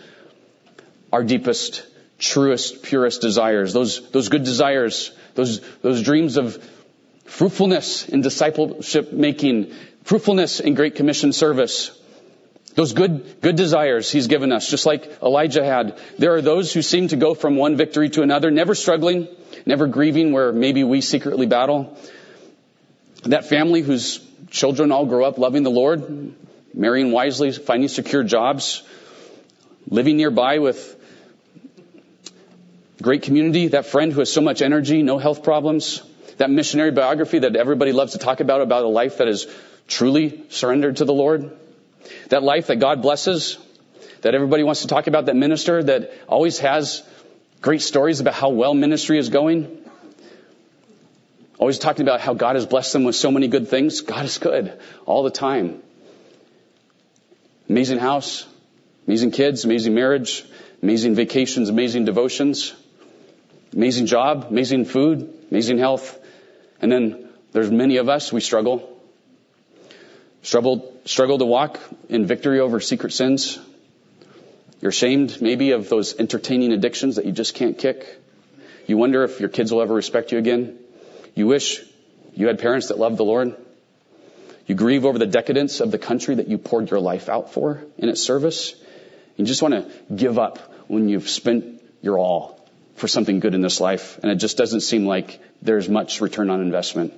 [1.12, 1.86] our deepest
[2.18, 6.62] truest, purest desires, those, those good desires, those, those dreams of
[7.24, 9.72] fruitfulness in discipleship making,
[10.04, 11.90] fruitfulness in Great Commission service.
[12.74, 15.98] Those good, good desires he's given us, just like Elijah had.
[16.18, 19.28] There are those who seem to go from one victory to another, never struggling,
[19.64, 21.96] never grieving where maybe we secretly battle.
[23.22, 26.34] That family whose children all grow up loving the Lord,
[26.74, 28.82] marrying wisely, finding secure jobs,
[29.88, 30.96] living nearby with
[33.02, 36.02] great community, that friend who has so much energy, no health problems,
[36.38, 39.46] that missionary biography that everybody loves to talk about, about a life that is
[39.86, 41.50] truly surrendered to the Lord,
[42.28, 43.58] that life that God blesses,
[44.22, 47.02] that everybody wants to talk about, that minister that always has
[47.60, 49.78] great stories about how well ministry is going,
[51.58, 54.00] always talking about how God has blessed them with so many good things.
[54.02, 55.82] God is good all the time.
[57.68, 58.46] Amazing house,
[59.06, 60.44] amazing kids, amazing marriage,
[60.82, 62.74] amazing vacations, amazing devotions.
[63.72, 66.18] Amazing job, amazing food, amazing health.
[66.80, 68.92] And then there's many of us, we struggle.
[70.42, 73.58] Struggle, struggle to walk in victory over secret sins.
[74.80, 78.06] You're ashamed maybe of those entertaining addictions that you just can't kick.
[78.86, 80.78] You wonder if your kids will ever respect you again.
[81.34, 81.82] You wish
[82.34, 83.56] you had parents that loved the Lord.
[84.66, 87.82] You grieve over the decadence of the country that you poured your life out for
[87.98, 88.74] in its service.
[89.36, 92.55] You just want to give up when you've spent your all
[92.96, 96.50] for something good in this life, and it just doesn't seem like there's much return
[96.50, 97.12] on investment.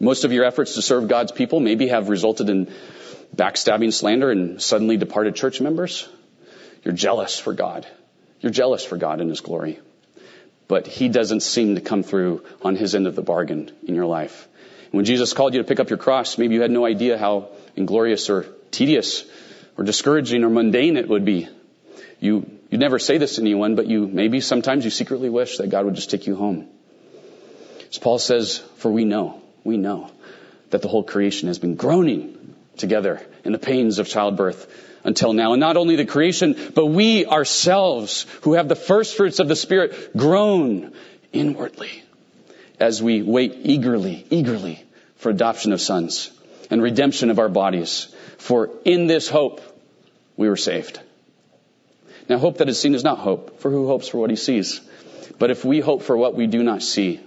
[0.00, 2.72] Most of your efforts to serve God's people maybe have resulted in
[3.34, 6.08] backstabbing, slander, and suddenly departed church members.
[6.84, 7.86] You're jealous for God.
[8.40, 9.80] You're jealous for God and His glory.
[10.68, 14.06] But He doesn't seem to come through on His end of the bargain in your
[14.06, 14.46] life.
[14.92, 17.48] When Jesus called you to pick up your cross, maybe you had no idea how
[17.76, 19.24] inglorious or tedious
[19.76, 21.48] or discouraging or mundane it would be.
[22.20, 25.68] You you never say this to anyone, but you maybe sometimes you secretly wish that
[25.68, 26.68] God would just take you home.
[27.90, 30.10] As Paul says, for we know, we know
[30.70, 34.66] that the whole creation has been groaning together in the pains of childbirth
[35.04, 35.52] until now.
[35.52, 39.56] And not only the creation, but we ourselves who have the first fruits of the
[39.56, 40.92] Spirit groan
[41.32, 42.02] inwardly
[42.78, 44.84] as we wait eagerly, eagerly
[45.16, 46.30] for adoption of sons
[46.70, 48.14] and redemption of our bodies.
[48.36, 49.60] For in this hope
[50.36, 51.00] we were saved.
[52.28, 54.80] Now, hope that is seen is not hope, for who hopes for what he sees?
[55.38, 57.20] But if we hope for what we do not see,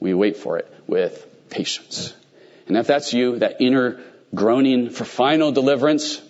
[0.00, 2.12] we wait for it with patience.
[2.66, 4.00] And if that's you, that inner
[4.34, 6.20] groaning for final deliverance,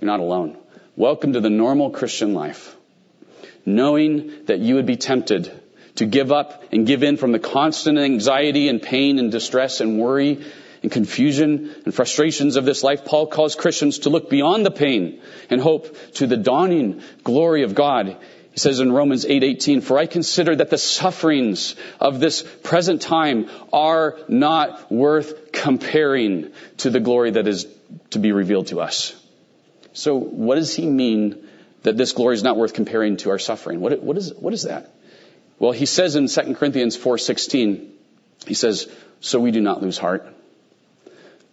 [0.00, 0.56] you're not alone.
[0.96, 2.74] Welcome to the normal Christian life.
[3.64, 5.52] Knowing that you would be tempted
[5.96, 9.98] to give up and give in from the constant anxiety and pain and distress and
[9.98, 10.44] worry
[10.86, 15.20] and confusion and frustrations of this life, Paul calls Christians to look beyond the pain
[15.50, 18.16] and hope to the dawning glory of God.
[18.52, 23.48] He says in Romans 8:18, "For I consider that the sufferings of this present time
[23.72, 27.66] are not worth comparing to the glory that is
[28.10, 29.12] to be revealed to us."
[29.92, 31.48] So, what does he mean
[31.82, 33.80] that this glory is not worth comparing to our suffering?
[33.80, 34.94] What, what, is, what is that?
[35.58, 37.88] Well, he says in 2 Corinthians 4:16,
[38.46, 38.86] he says,
[39.18, 40.35] "So we do not lose heart."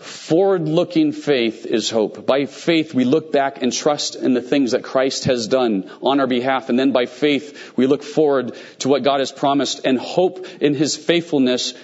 [0.00, 2.24] Forward looking faith is hope.
[2.24, 6.20] By faith, we look back and trust in the things that Christ has done on
[6.20, 6.70] our behalf.
[6.70, 10.74] And then by faith, we look forward to what God has promised and hope in
[10.74, 11.74] His faithfulness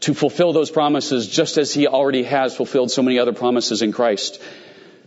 [0.00, 3.90] to fulfill those promises just as He already has fulfilled so many other promises in
[3.90, 4.40] Christ.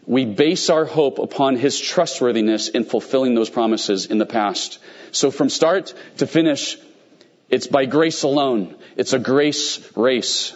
[0.05, 4.79] We base our hope upon His trustworthiness in fulfilling those promises in the past.
[5.11, 6.77] So from start to finish,
[7.49, 8.75] it's by grace alone.
[8.97, 10.51] It's a grace race.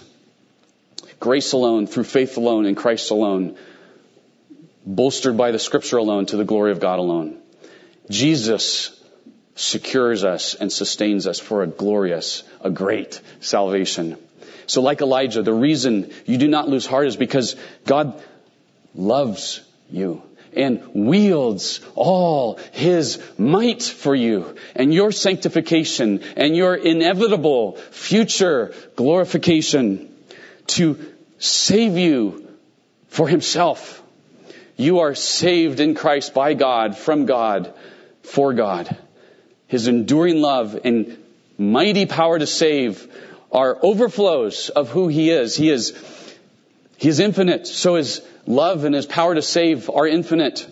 [1.20, 3.58] Grace alone, through faith alone, in Christ alone,
[4.86, 7.38] bolstered by the scripture alone to the glory of God alone.
[8.10, 8.96] Jesus
[9.56, 14.18] secures us and sustains us for a glorious, a great salvation.
[14.68, 17.56] So like Elijah, the reason you do not lose heart is because
[17.86, 18.24] God
[18.96, 20.22] loves you
[20.56, 30.16] and wields all his might for you and your sanctification and your inevitable future glorification
[30.70, 32.48] to save you
[33.08, 34.02] for himself.
[34.76, 37.74] You are saved in Christ by God, from God,
[38.24, 38.96] for God.
[39.68, 41.18] His enduring love and
[41.58, 43.08] mighty power to save
[43.52, 45.56] are overflows of who he is.
[45.56, 45.94] He is,
[46.98, 47.68] he is infinite.
[47.68, 50.68] So his love and his power to save are infinite.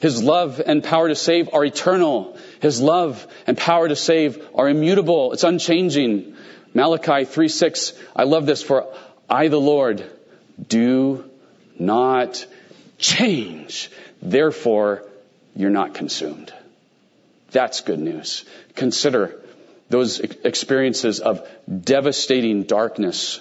[0.00, 2.36] His love and power to save are eternal.
[2.60, 5.32] His love and power to save are immutable.
[5.32, 6.36] It's unchanging.
[6.72, 8.86] Malachi 3 6, I love this for
[9.30, 10.04] I, the Lord,
[10.68, 11.24] do
[11.78, 12.44] not
[12.98, 13.90] change.
[14.20, 15.04] Therefore,
[15.54, 16.52] you're not consumed.
[17.52, 18.44] That's good news.
[18.74, 19.40] Consider
[19.88, 23.40] those experiences of devastating darkness,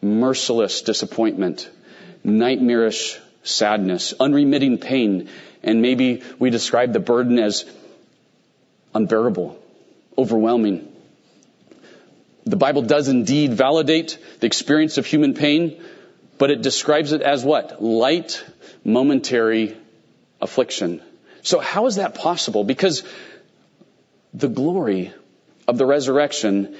[0.00, 1.70] merciless disappointment,
[2.24, 5.28] nightmarish sadness, unremitting pain,
[5.62, 7.64] and maybe we describe the burden as
[8.94, 9.58] unbearable,
[10.18, 10.91] overwhelming.
[12.44, 15.82] The Bible does indeed validate the experience of human pain,
[16.38, 17.82] but it describes it as what?
[17.82, 18.44] Light,
[18.84, 19.76] momentary
[20.40, 21.00] affliction.
[21.42, 22.64] So how is that possible?
[22.64, 23.04] Because
[24.34, 25.12] the glory
[25.68, 26.76] of the resurrection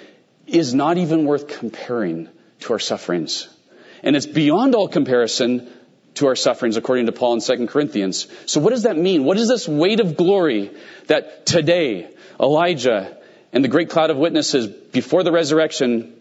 [0.46, 2.28] is not even worth comparing
[2.60, 3.48] to our sufferings.
[4.02, 5.70] And it's beyond all comparison
[6.14, 8.26] to our sufferings according to Paul in 2 Corinthians.
[8.46, 9.24] So what does that mean?
[9.24, 10.70] What is this weight of glory
[11.06, 12.08] that today
[12.40, 13.16] Elijah
[13.52, 16.14] and the great cloud of witnesses before the resurrection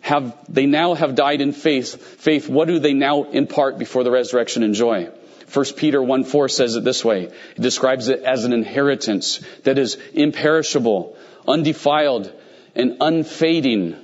[0.00, 2.00] have, they now have died in faith.
[2.20, 5.10] Faith, what do they now impart before the resurrection enjoy?
[5.52, 7.24] 1 Peter 1 4 says it this way.
[7.24, 11.16] It describes it as an inheritance that is imperishable,
[11.46, 12.32] undefiled,
[12.74, 13.96] and unfading,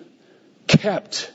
[0.66, 1.32] kept,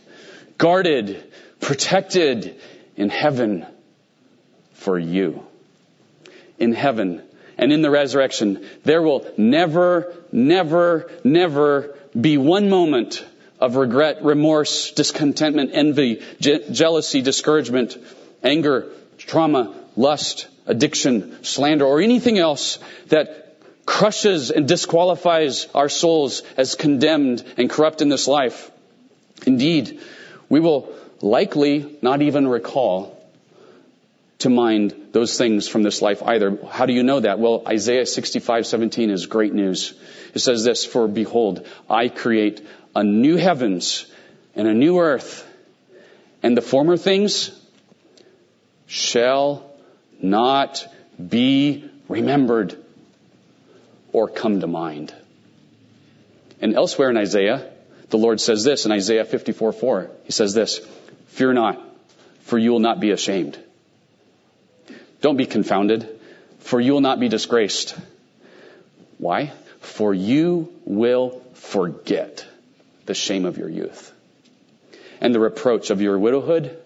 [0.57, 2.59] guarded, protected
[2.95, 3.65] in heaven
[4.73, 5.45] for you.
[6.57, 7.21] In heaven
[7.57, 13.25] and in the resurrection, there will never, never, never be one moment
[13.59, 17.97] of regret, remorse, discontentment, envy, je- jealousy, discouragement,
[18.43, 18.87] anger,
[19.17, 27.43] trauma, lust, addiction, slander, or anything else that crushes and disqualifies our souls as condemned
[27.57, 28.69] and corrupt in this life.
[29.45, 29.99] Indeed,
[30.49, 33.16] we will likely not even recall
[34.39, 36.57] to mind those things from this life either.
[36.69, 37.39] How do you know that?
[37.39, 39.93] Well, Isaiah 65:17 is great news.
[40.33, 42.61] It says this, "For behold, I create
[42.95, 44.05] a new heavens
[44.55, 45.45] and a new earth,
[46.43, 47.51] and the former things
[48.85, 49.71] shall
[50.21, 50.85] not
[51.17, 52.75] be remembered
[54.13, 55.13] or come to mind."
[56.61, 57.69] And elsewhere in Isaiah,
[58.09, 60.11] the Lord says this in Isaiah 54:4.
[60.25, 60.79] He says this,
[61.27, 61.81] "Fear not,
[62.41, 63.57] for you will not be ashamed."
[65.21, 66.07] Don't be confounded,
[66.59, 67.95] for you will not be disgraced.
[69.17, 69.51] Why?
[69.79, 72.45] For you will forget
[73.05, 74.13] the shame of your youth
[75.19, 76.77] and the reproach of your widowhood.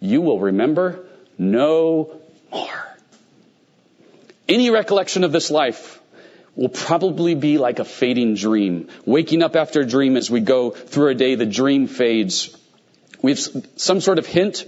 [0.00, 1.06] You will remember
[1.38, 2.20] no
[2.52, 2.88] more.
[4.48, 6.00] Any recollection of this life
[6.56, 8.88] will probably be like a fading dream.
[9.06, 12.56] Waking up after a dream as we go through a day, the dream fades.
[13.22, 13.40] We have
[13.76, 14.66] some sort of hint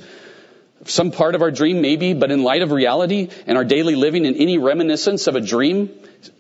[0.85, 4.27] some part of our dream maybe, but in light of reality and our daily living
[4.27, 5.91] and any reminiscence of a dream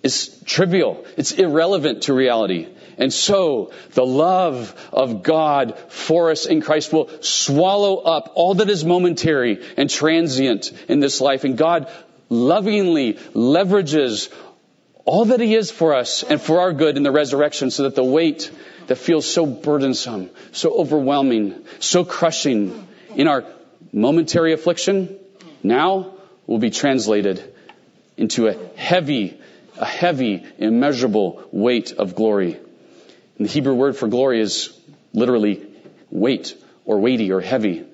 [0.02, 1.04] is trivial.
[1.16, 2.68] It's irrelevant to reality.
[2.98, 8.68] And so the love of God for us in Christ will swallow up all that
[8.68, 11.44] is momentary and transient in this life.
[11.44, 11.90] And God
[12.28, 14.32] lovingly leverages
[15.04, 17.94] all that He is for us and for our good in the resurrection so that
[17.94, 18.50] the weight
[18.86, 23.44] that feels so burdensome, so overwhelming, so crushing in our
[23.92, 25.18] momentary affliction
[25.62, 26.14] now
[26.46, 27.42] will be translated
[28.16, 29.38] into a heavy,
[29.78, 32.56] a heavy, immeasurable weight of glory.
[33.38, 34.78] And the Hebrew word for glory is
[35.12, 35.66] literally
[36.10, 37.84] weight or weighty or heavy.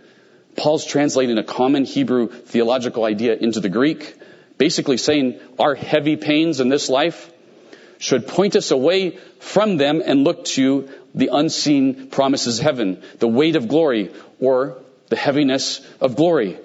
[0.57, 4.17] Paul's translating a common Hebrew theological idea into the Greek,
[4.57, 7.33] basically saying our heavy pains in this life
[7.99, 13.29] should point us away from them and look to the unseen promises of heaven, the
[13.29, 14.79] weight of glory, or
[15.09, 16.59] the heaviness of glory,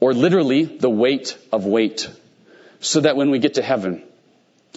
[0.00, 2.08] or literally the weight of weight.
[2.80, 4.02] So that when we get to heaven,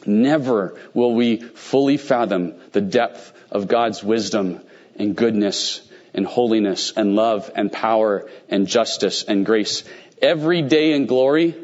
[0.05, 4.61] never will we fully fathom the depth of God's wisdom
[4.95, 5.81] and goodness
[6.13, 9.83] and holiness and love and power and justice and grace.
[10.21, 11.55] Every day in glory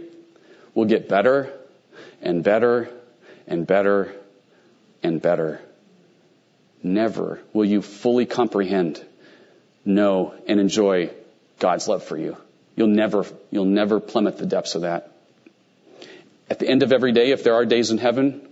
[0.74, 1.54] will get better
[2.22, 2.90] and better
[3.48, 4.14] and better
[5.04, 5.62] and better.
[6.84, 9.04] Never will you fully comprehend,
[9.86, 11.12] know, and enjoy
[11.62, 12.36] God's love for you.
[12.76, 15.12] You'll never, you'll never plummet the depths of that.
[16.50, 18.46] At the end of every day, if there are days in heaven,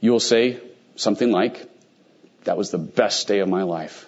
[0.00, 0.58] you will say
[0.96, 1.64] something like,
[2.44, 4.06] that was the best day of my life.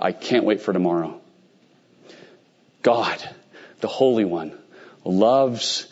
[0.00, 1.20] I can't wait for tomorrow.
[2.82, 3.22] God,
[3.80, 4.58] the Holy One,
[5.04, 5.86] loves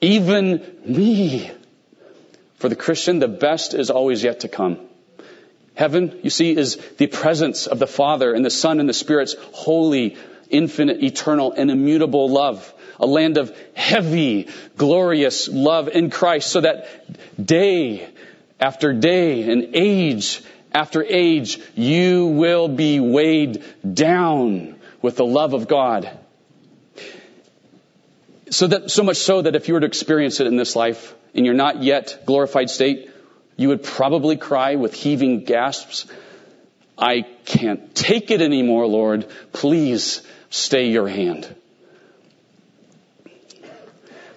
[0.00, 1.50] even me.
[2.56, 4.78] For the Christian, the best is always yet to come.
[5.74, 9.36] Heaven, you see, is the presence of the Father and the Son and the Spirit's
[9.52, 10.16] holy,
[10.50, 12.72] infinite, eternal, and immutable love.
[12.98, 16.88] A land of heavy, glorious love in Christ so that
[17.44, 18.08] day
[18.58, 20.42] after day and age
[20.76, 26.10] after age, you will be weighed down with the love of God.
[28.50, 31.14] So that, so much so that if you were to experience it in this life,
[31.32, 33.10] in your not yet glorified state,
[33.56, 36.04] you would probably cry with heaving gasps,
[36.98, 39.28] I can't take it anymore, Lord.
[39.52, 41.54] Please stay your hand.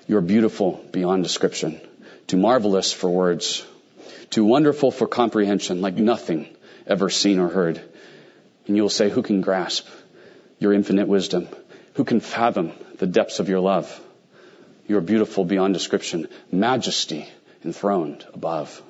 [0.07, 1.79] You're beautiful beyond description,
[2.27, 3.65] too marvelous for words,
[4.29, 6.47] too wonderful for comprehension, like nothing
[6.87, 7.81] ever seen or heard.
[8.67, 9.87] And you'll say, who can grasp
[10.57, 11.47] your infinite wisdom?
[11.93, 13.99] Who can fathom the depths of your love?
[14.87, 17.29] You are beautiful beyond description, majesty
[17.63, 18.81] enthroned above.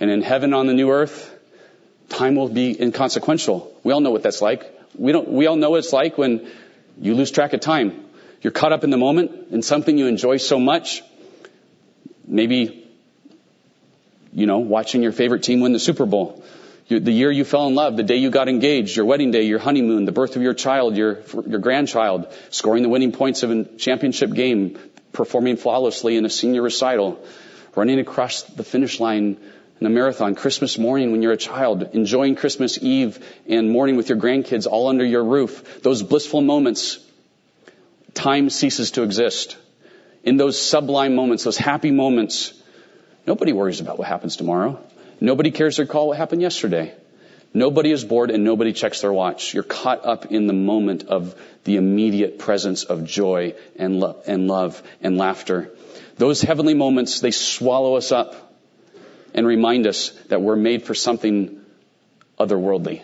[0.00, 1.37] And in heaven on the new earth,
[2.08, 3.72] time will be inconsequential.
[3.84, 4.64] We all know what that's like.
[4.96, 6.50] We don't, we all know what it's like when
[7.00, 8.04] you lose track of time.
[8.42, 11.02] You're caught up in the moment in something you enjoy so much.
[12.26, 12.86] Maybe,
[14.32, 16.44] you know, watching your favorite team win the Super Bowl.
[16.88, 19.58] The year you fell in love, the day you got engaged, your wedding day, your
[19.58, 23.64] honeymoon, the birth of your child, your, your grandchild, scoring the winning points of a
[23.64, 24.78] championship game,
[25.12, 27.22] performing flawlessly in a senior recital,
[27.74, 29.36] running across the finish line
[29.80, 34.08] in a marathon, Christmas morning when you're a child, enjoying Christmas Eve and morning with
[34.08, 36.98] your grandkids all under your roof, those blissful moments,
[38.14, 39.56] time ceases to exist.
[40.24, 42.60] In those sublime moments, those happy moments,
[43.26, 44.82] nobody worries about what happens tomorrow.
[45.20, 46.92] Nobody cares to recall what happened yesterday.
[47.54, 49.54] Nobody is bored and nobody checks their watch.
[49.54, 54.48] You're caught up in the moment of the immediate presence of joy and, lo- and
[54.48, 55.70] love and laughter.
[56.16, 58.47] Those heavenly moments, they swallow us up
[59.34, 61.60] and remind us that we're made for something
[62.38, 63.02] otherworldly.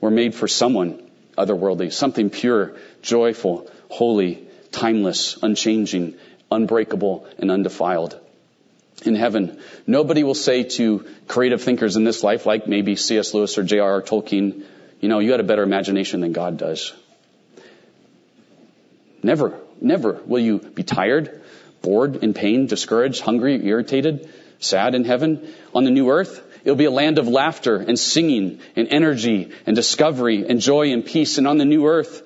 [0.00, 1.02] We're made for someone
[1.36, 6.14] otherworldly, something pure, joyful, holy, timeless, unchanging,
[6.50, 8.18] unbreakable, and undefiled.
[9.04, 13.34] In heaven, nobody will say to creative thinkers in this life, like maybe C.S.
[13.34, 14.02] Lewis or J.R.R.
[14.02, 14.64] Tolkien,
[15.00, 16.94] you know, you had a better imagination than God does.
[19.22, 21.42] Never, never will you be tired,
[21.82, 25.52] bored, in pain, discouraged, hungry, irritated, sad in heaven.
[25.74, 29.76] On the new earth, it'll be a land of laughter and singing and energy and
[29.76, 31.38] discovery and joy and peace.
[31.38, 32.22] And on the new earth,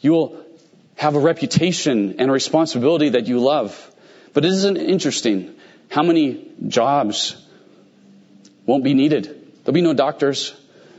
[0.00, 0.40] you'll
[0.96, 3.74] have a reputation and a responsibility that you love.
[4.32, 5.54] But isn't it interesting
[5.90, 7.36] how many jobs
[8.64, 9.24] won't be needed?
[9.64, 10.54] There'll be no doctors,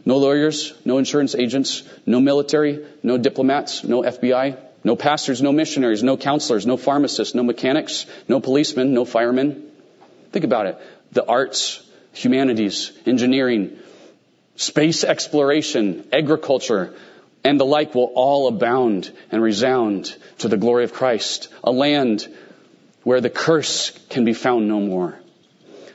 [0.05, 6.03] no lawyers, no insurance agents, no military, no diplomats, no FBI, no pastors, no missionaries,
[6.03, 9.66] no counselors, no pharmacists, no mechanics, no policemen, no firemen.
[10.37, 10.77] Think about it.
[11.13, 11.83] The arts,
[12.13, 13.79] humanities, engineering,
[14.55, 16.93] space exploration, agriculture,
[17.43, 21.47] and the like will all abound and resound to the glory of Christ.
[21.63, 22.27] A land
[23.01, 25.17] where the curse can be found no more.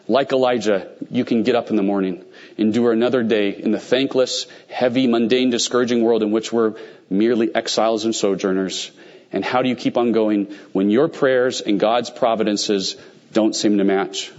[0.08, 2.24] Like Elijah, you can get up in the morning,
[2.58, 6.74] endure another day in the thankless, heavy, mundane, discouraging world in which we're
[7.08, 8.90] merely exiles and sojourners.
[9.30, 12.96] And how do you keep on going when your prayers and God's providences
[13.32, 14.32] don't seem to match.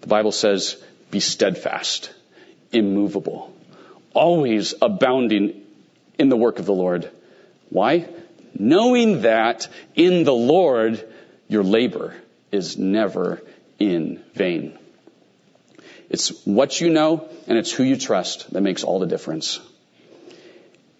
[0.00, 2.12] The Bible says, be steadfast,
[2.72, 3.54] immovable,
[4.14, 5.62] always abounding
[6.18, 7.10] in the work of the Lord.
[7.70, 8.08] Why?
[8.58, 11.06] Knowing that in the Lord
[11.48, 12.14] your labor
[12.50, 13.42] is never
[13.78, 14.78] in vain.
[16.10, 19.60] It's what you know and it's who you trust that makes all the difference.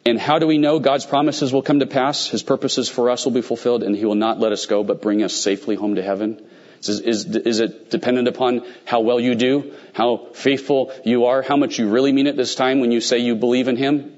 [0.04, 2.28] And how do we know God's promises will come to pass?
[2.28, 5.02] His purposes for us will be fulfilled and He will not let us go but
[5.02, 6.42] bring us safely home to heaven?
[6.80, 11.56] Is, is, is, it dependent upon how well you do, how faithful you are, how
[11.56, 14.16] much you really mean it this time when you say you believe in Him?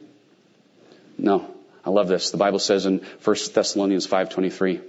[1.16, 1.54] No.
[1.84, 2.30] I love this.
[2.30, 4.82] The Bible says in 1 Thessalonians 5.23,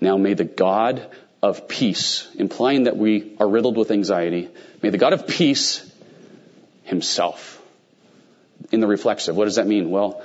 [0.00, 1.10] Now may the God
[1.42, 4.50] of peace, implying that we are riddled with anxiety,
[4.82, 5.90] may the God of peace
[6.84, 7.60] Himself
[8.70, 9.34] in the reflexive.
[9.34, 9.90] What does that mean?
[9.90, 10.22] Well,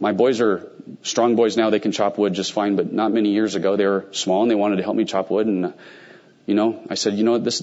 [0.00, 0.68] my boys are
[1.02, 1.70] strong boys now.
[1.70, 4.50] They can chop wood just fine, but not many years ago they were small and
[4.50, 5.46] they wanted to help me chop wood.
[5.46, 5.74] And,
[6.46, 7.62] you know, I said, you know, this,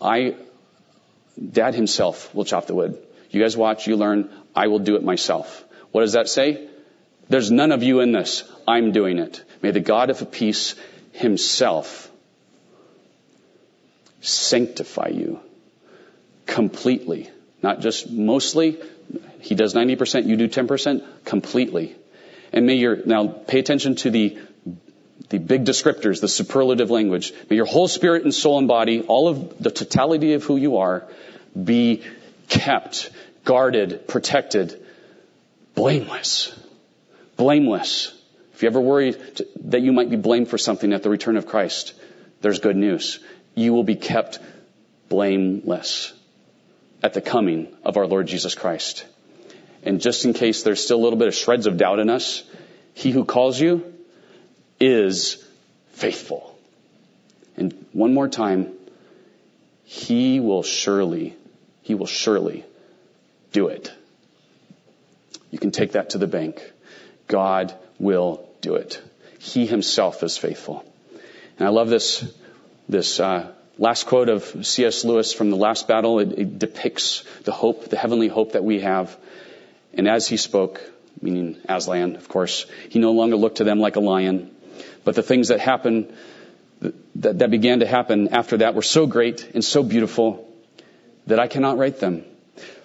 [0.00, 0.34] I,
[1.52, 2.98] dad himself will chop the wood.
[3.30, 4.30] You guys watch, you learn.
[4.56, 5.64] I will do it myself.
[5.92, 6.68] What does that say?
[7.28, 8.42] There's none of you in this.
[8.66, 9.44] I'm doing it.
[9.62, 10.74] May the God of peace
[11.12, 12.10] himself
[14.20, 15.40] sanctify you
[16.46, 17.30] completely.
[17.62, 18.80] Not just mostly,
[19.40, 21.94] he does 90%, you do 10%, completely.
[22.52, 24.38] And may your, now pay attention to the,
[25.30, 27.32] the big descriptors, the superlative language.
[27.48, 30.78] May your whole spirit and soul and body, all of the totality of who you
[30.78, 31.06] are,
[31.60, 32.02] be
[32.48, 33.10] kept,
[33.44, 34.84] guarded, protected,
[35.74, 36.52] blameless.
[37.36, 38.12] Blameless.
[38.54, 39.12] If you ever worry
[39.64, 41.94] that you might be blamed for something at the return of Christ,
[42.40, 43.20] there's good news.
[43.54, 44.40] You will be kept
[45.08, 46.12] blameless
[47.02, 49.06] at the coming of our Lord Jesus Christ.
[49.84, 52.42] And just in case there's still a little bit of shreds of doubt in us,
[52.94, 53.94] he who calls you
[54.80, 55.44] is
[55.92, 56.58] faithful.
[57.56, 58.72] And one more time,
[59.84, 61.36] he will surely,
[61.82, 62.64] he will surely
[63.52, 63.92] do it.
[65.50, 66.62] You can take that to the bank.
[67.26, 69.02] God will do it.
[69.38, 70.84] He himself is faithful.
[71.58, 72.24] And I love this,
[72.88, 75.04] this, uh, last quote of C.S.
[75.04, 76.20] Lewis from the last battle.
[76.20, 79.16] It, it depicts the hope, the heavenly hope that we have.
[79.94, 80.80] And as he spoke,
[81.20, 84.54] meaning Aslan, of course, he no longer looked to them like a lion.
[85.04, 86.12] But the things that happened,
[87.16, 90.48] that, that began to happen after that were so great and so beautiful
[91.26, 92.24] that I cannot write them.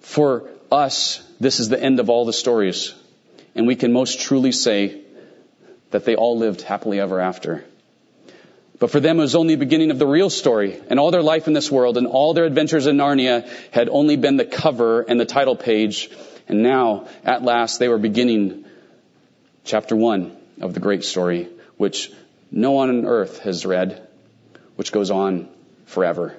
[0.02, 2.94] For us, this is the end of all the stories.
[3.56, 5.02] And we can most truly say
[5.92, 7.66] that they all lived happily ever after.
[8.80, 11.22] But for them, it was only the beginning of the real story, and all their
[11.22, 15.02] life in this world and all their adventures in Narnia had only been the cover
[15.02, 16.10] and the title page
[16.48, 18.66] and now, at last, they were beginning
[19.64, 21.48] chapter one of the great story,
[21.78, 22.12] which
[22.52, 24.08] no one on earth has read,
[24.76, 25.50] which goes on
[25.86, 26.36] forever,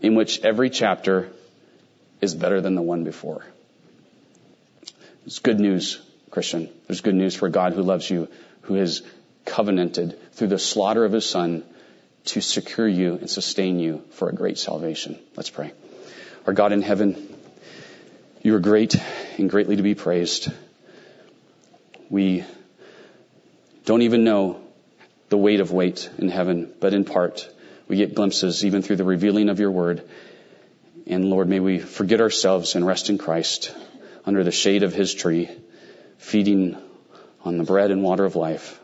[0.00, 1.30] in which every chapter
[2.20, 3.44] is better than the one before.
[5.26, 6.00] It's good news,
[6.30, 6.68] Christian.
[6.86, 8.28] There's good news for God who loves you,
[8.62, 9.02] who has
[9.44, 11.64] covenanted through the slaughter of his son
[12.26, 15.18] to secure you and sustain you for a great salvation.
[15.36, 15.72] Let's pray.
[16.46, 17.34] Our God in heaven,
[18.42, 18.96] you are great
[19.38, 20.52] and greatly to be praised.
[22.08, 22.44] We
[23.84, 24.59] don't even know
[25.30, 27.48] the weight of weight in heaven, but in part,
[27.88, 30.06] we get glimpses even through the revealing of your word.
[31.06, 33.74] And Lord, may we forget ourselves and rest in Christ
[34.26, 35.48] under the shade of his tree,
[36.18, 36.76] feeding
[37.44, 38.78] on the bread and water of life.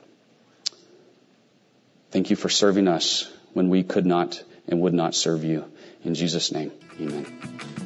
[2.11, 5.65] Thank you for serving us when we could not and would not serve you.
[6.05, 7.86] In Jesus' name, amen.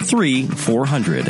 [0.00, 1.26] three four hundred.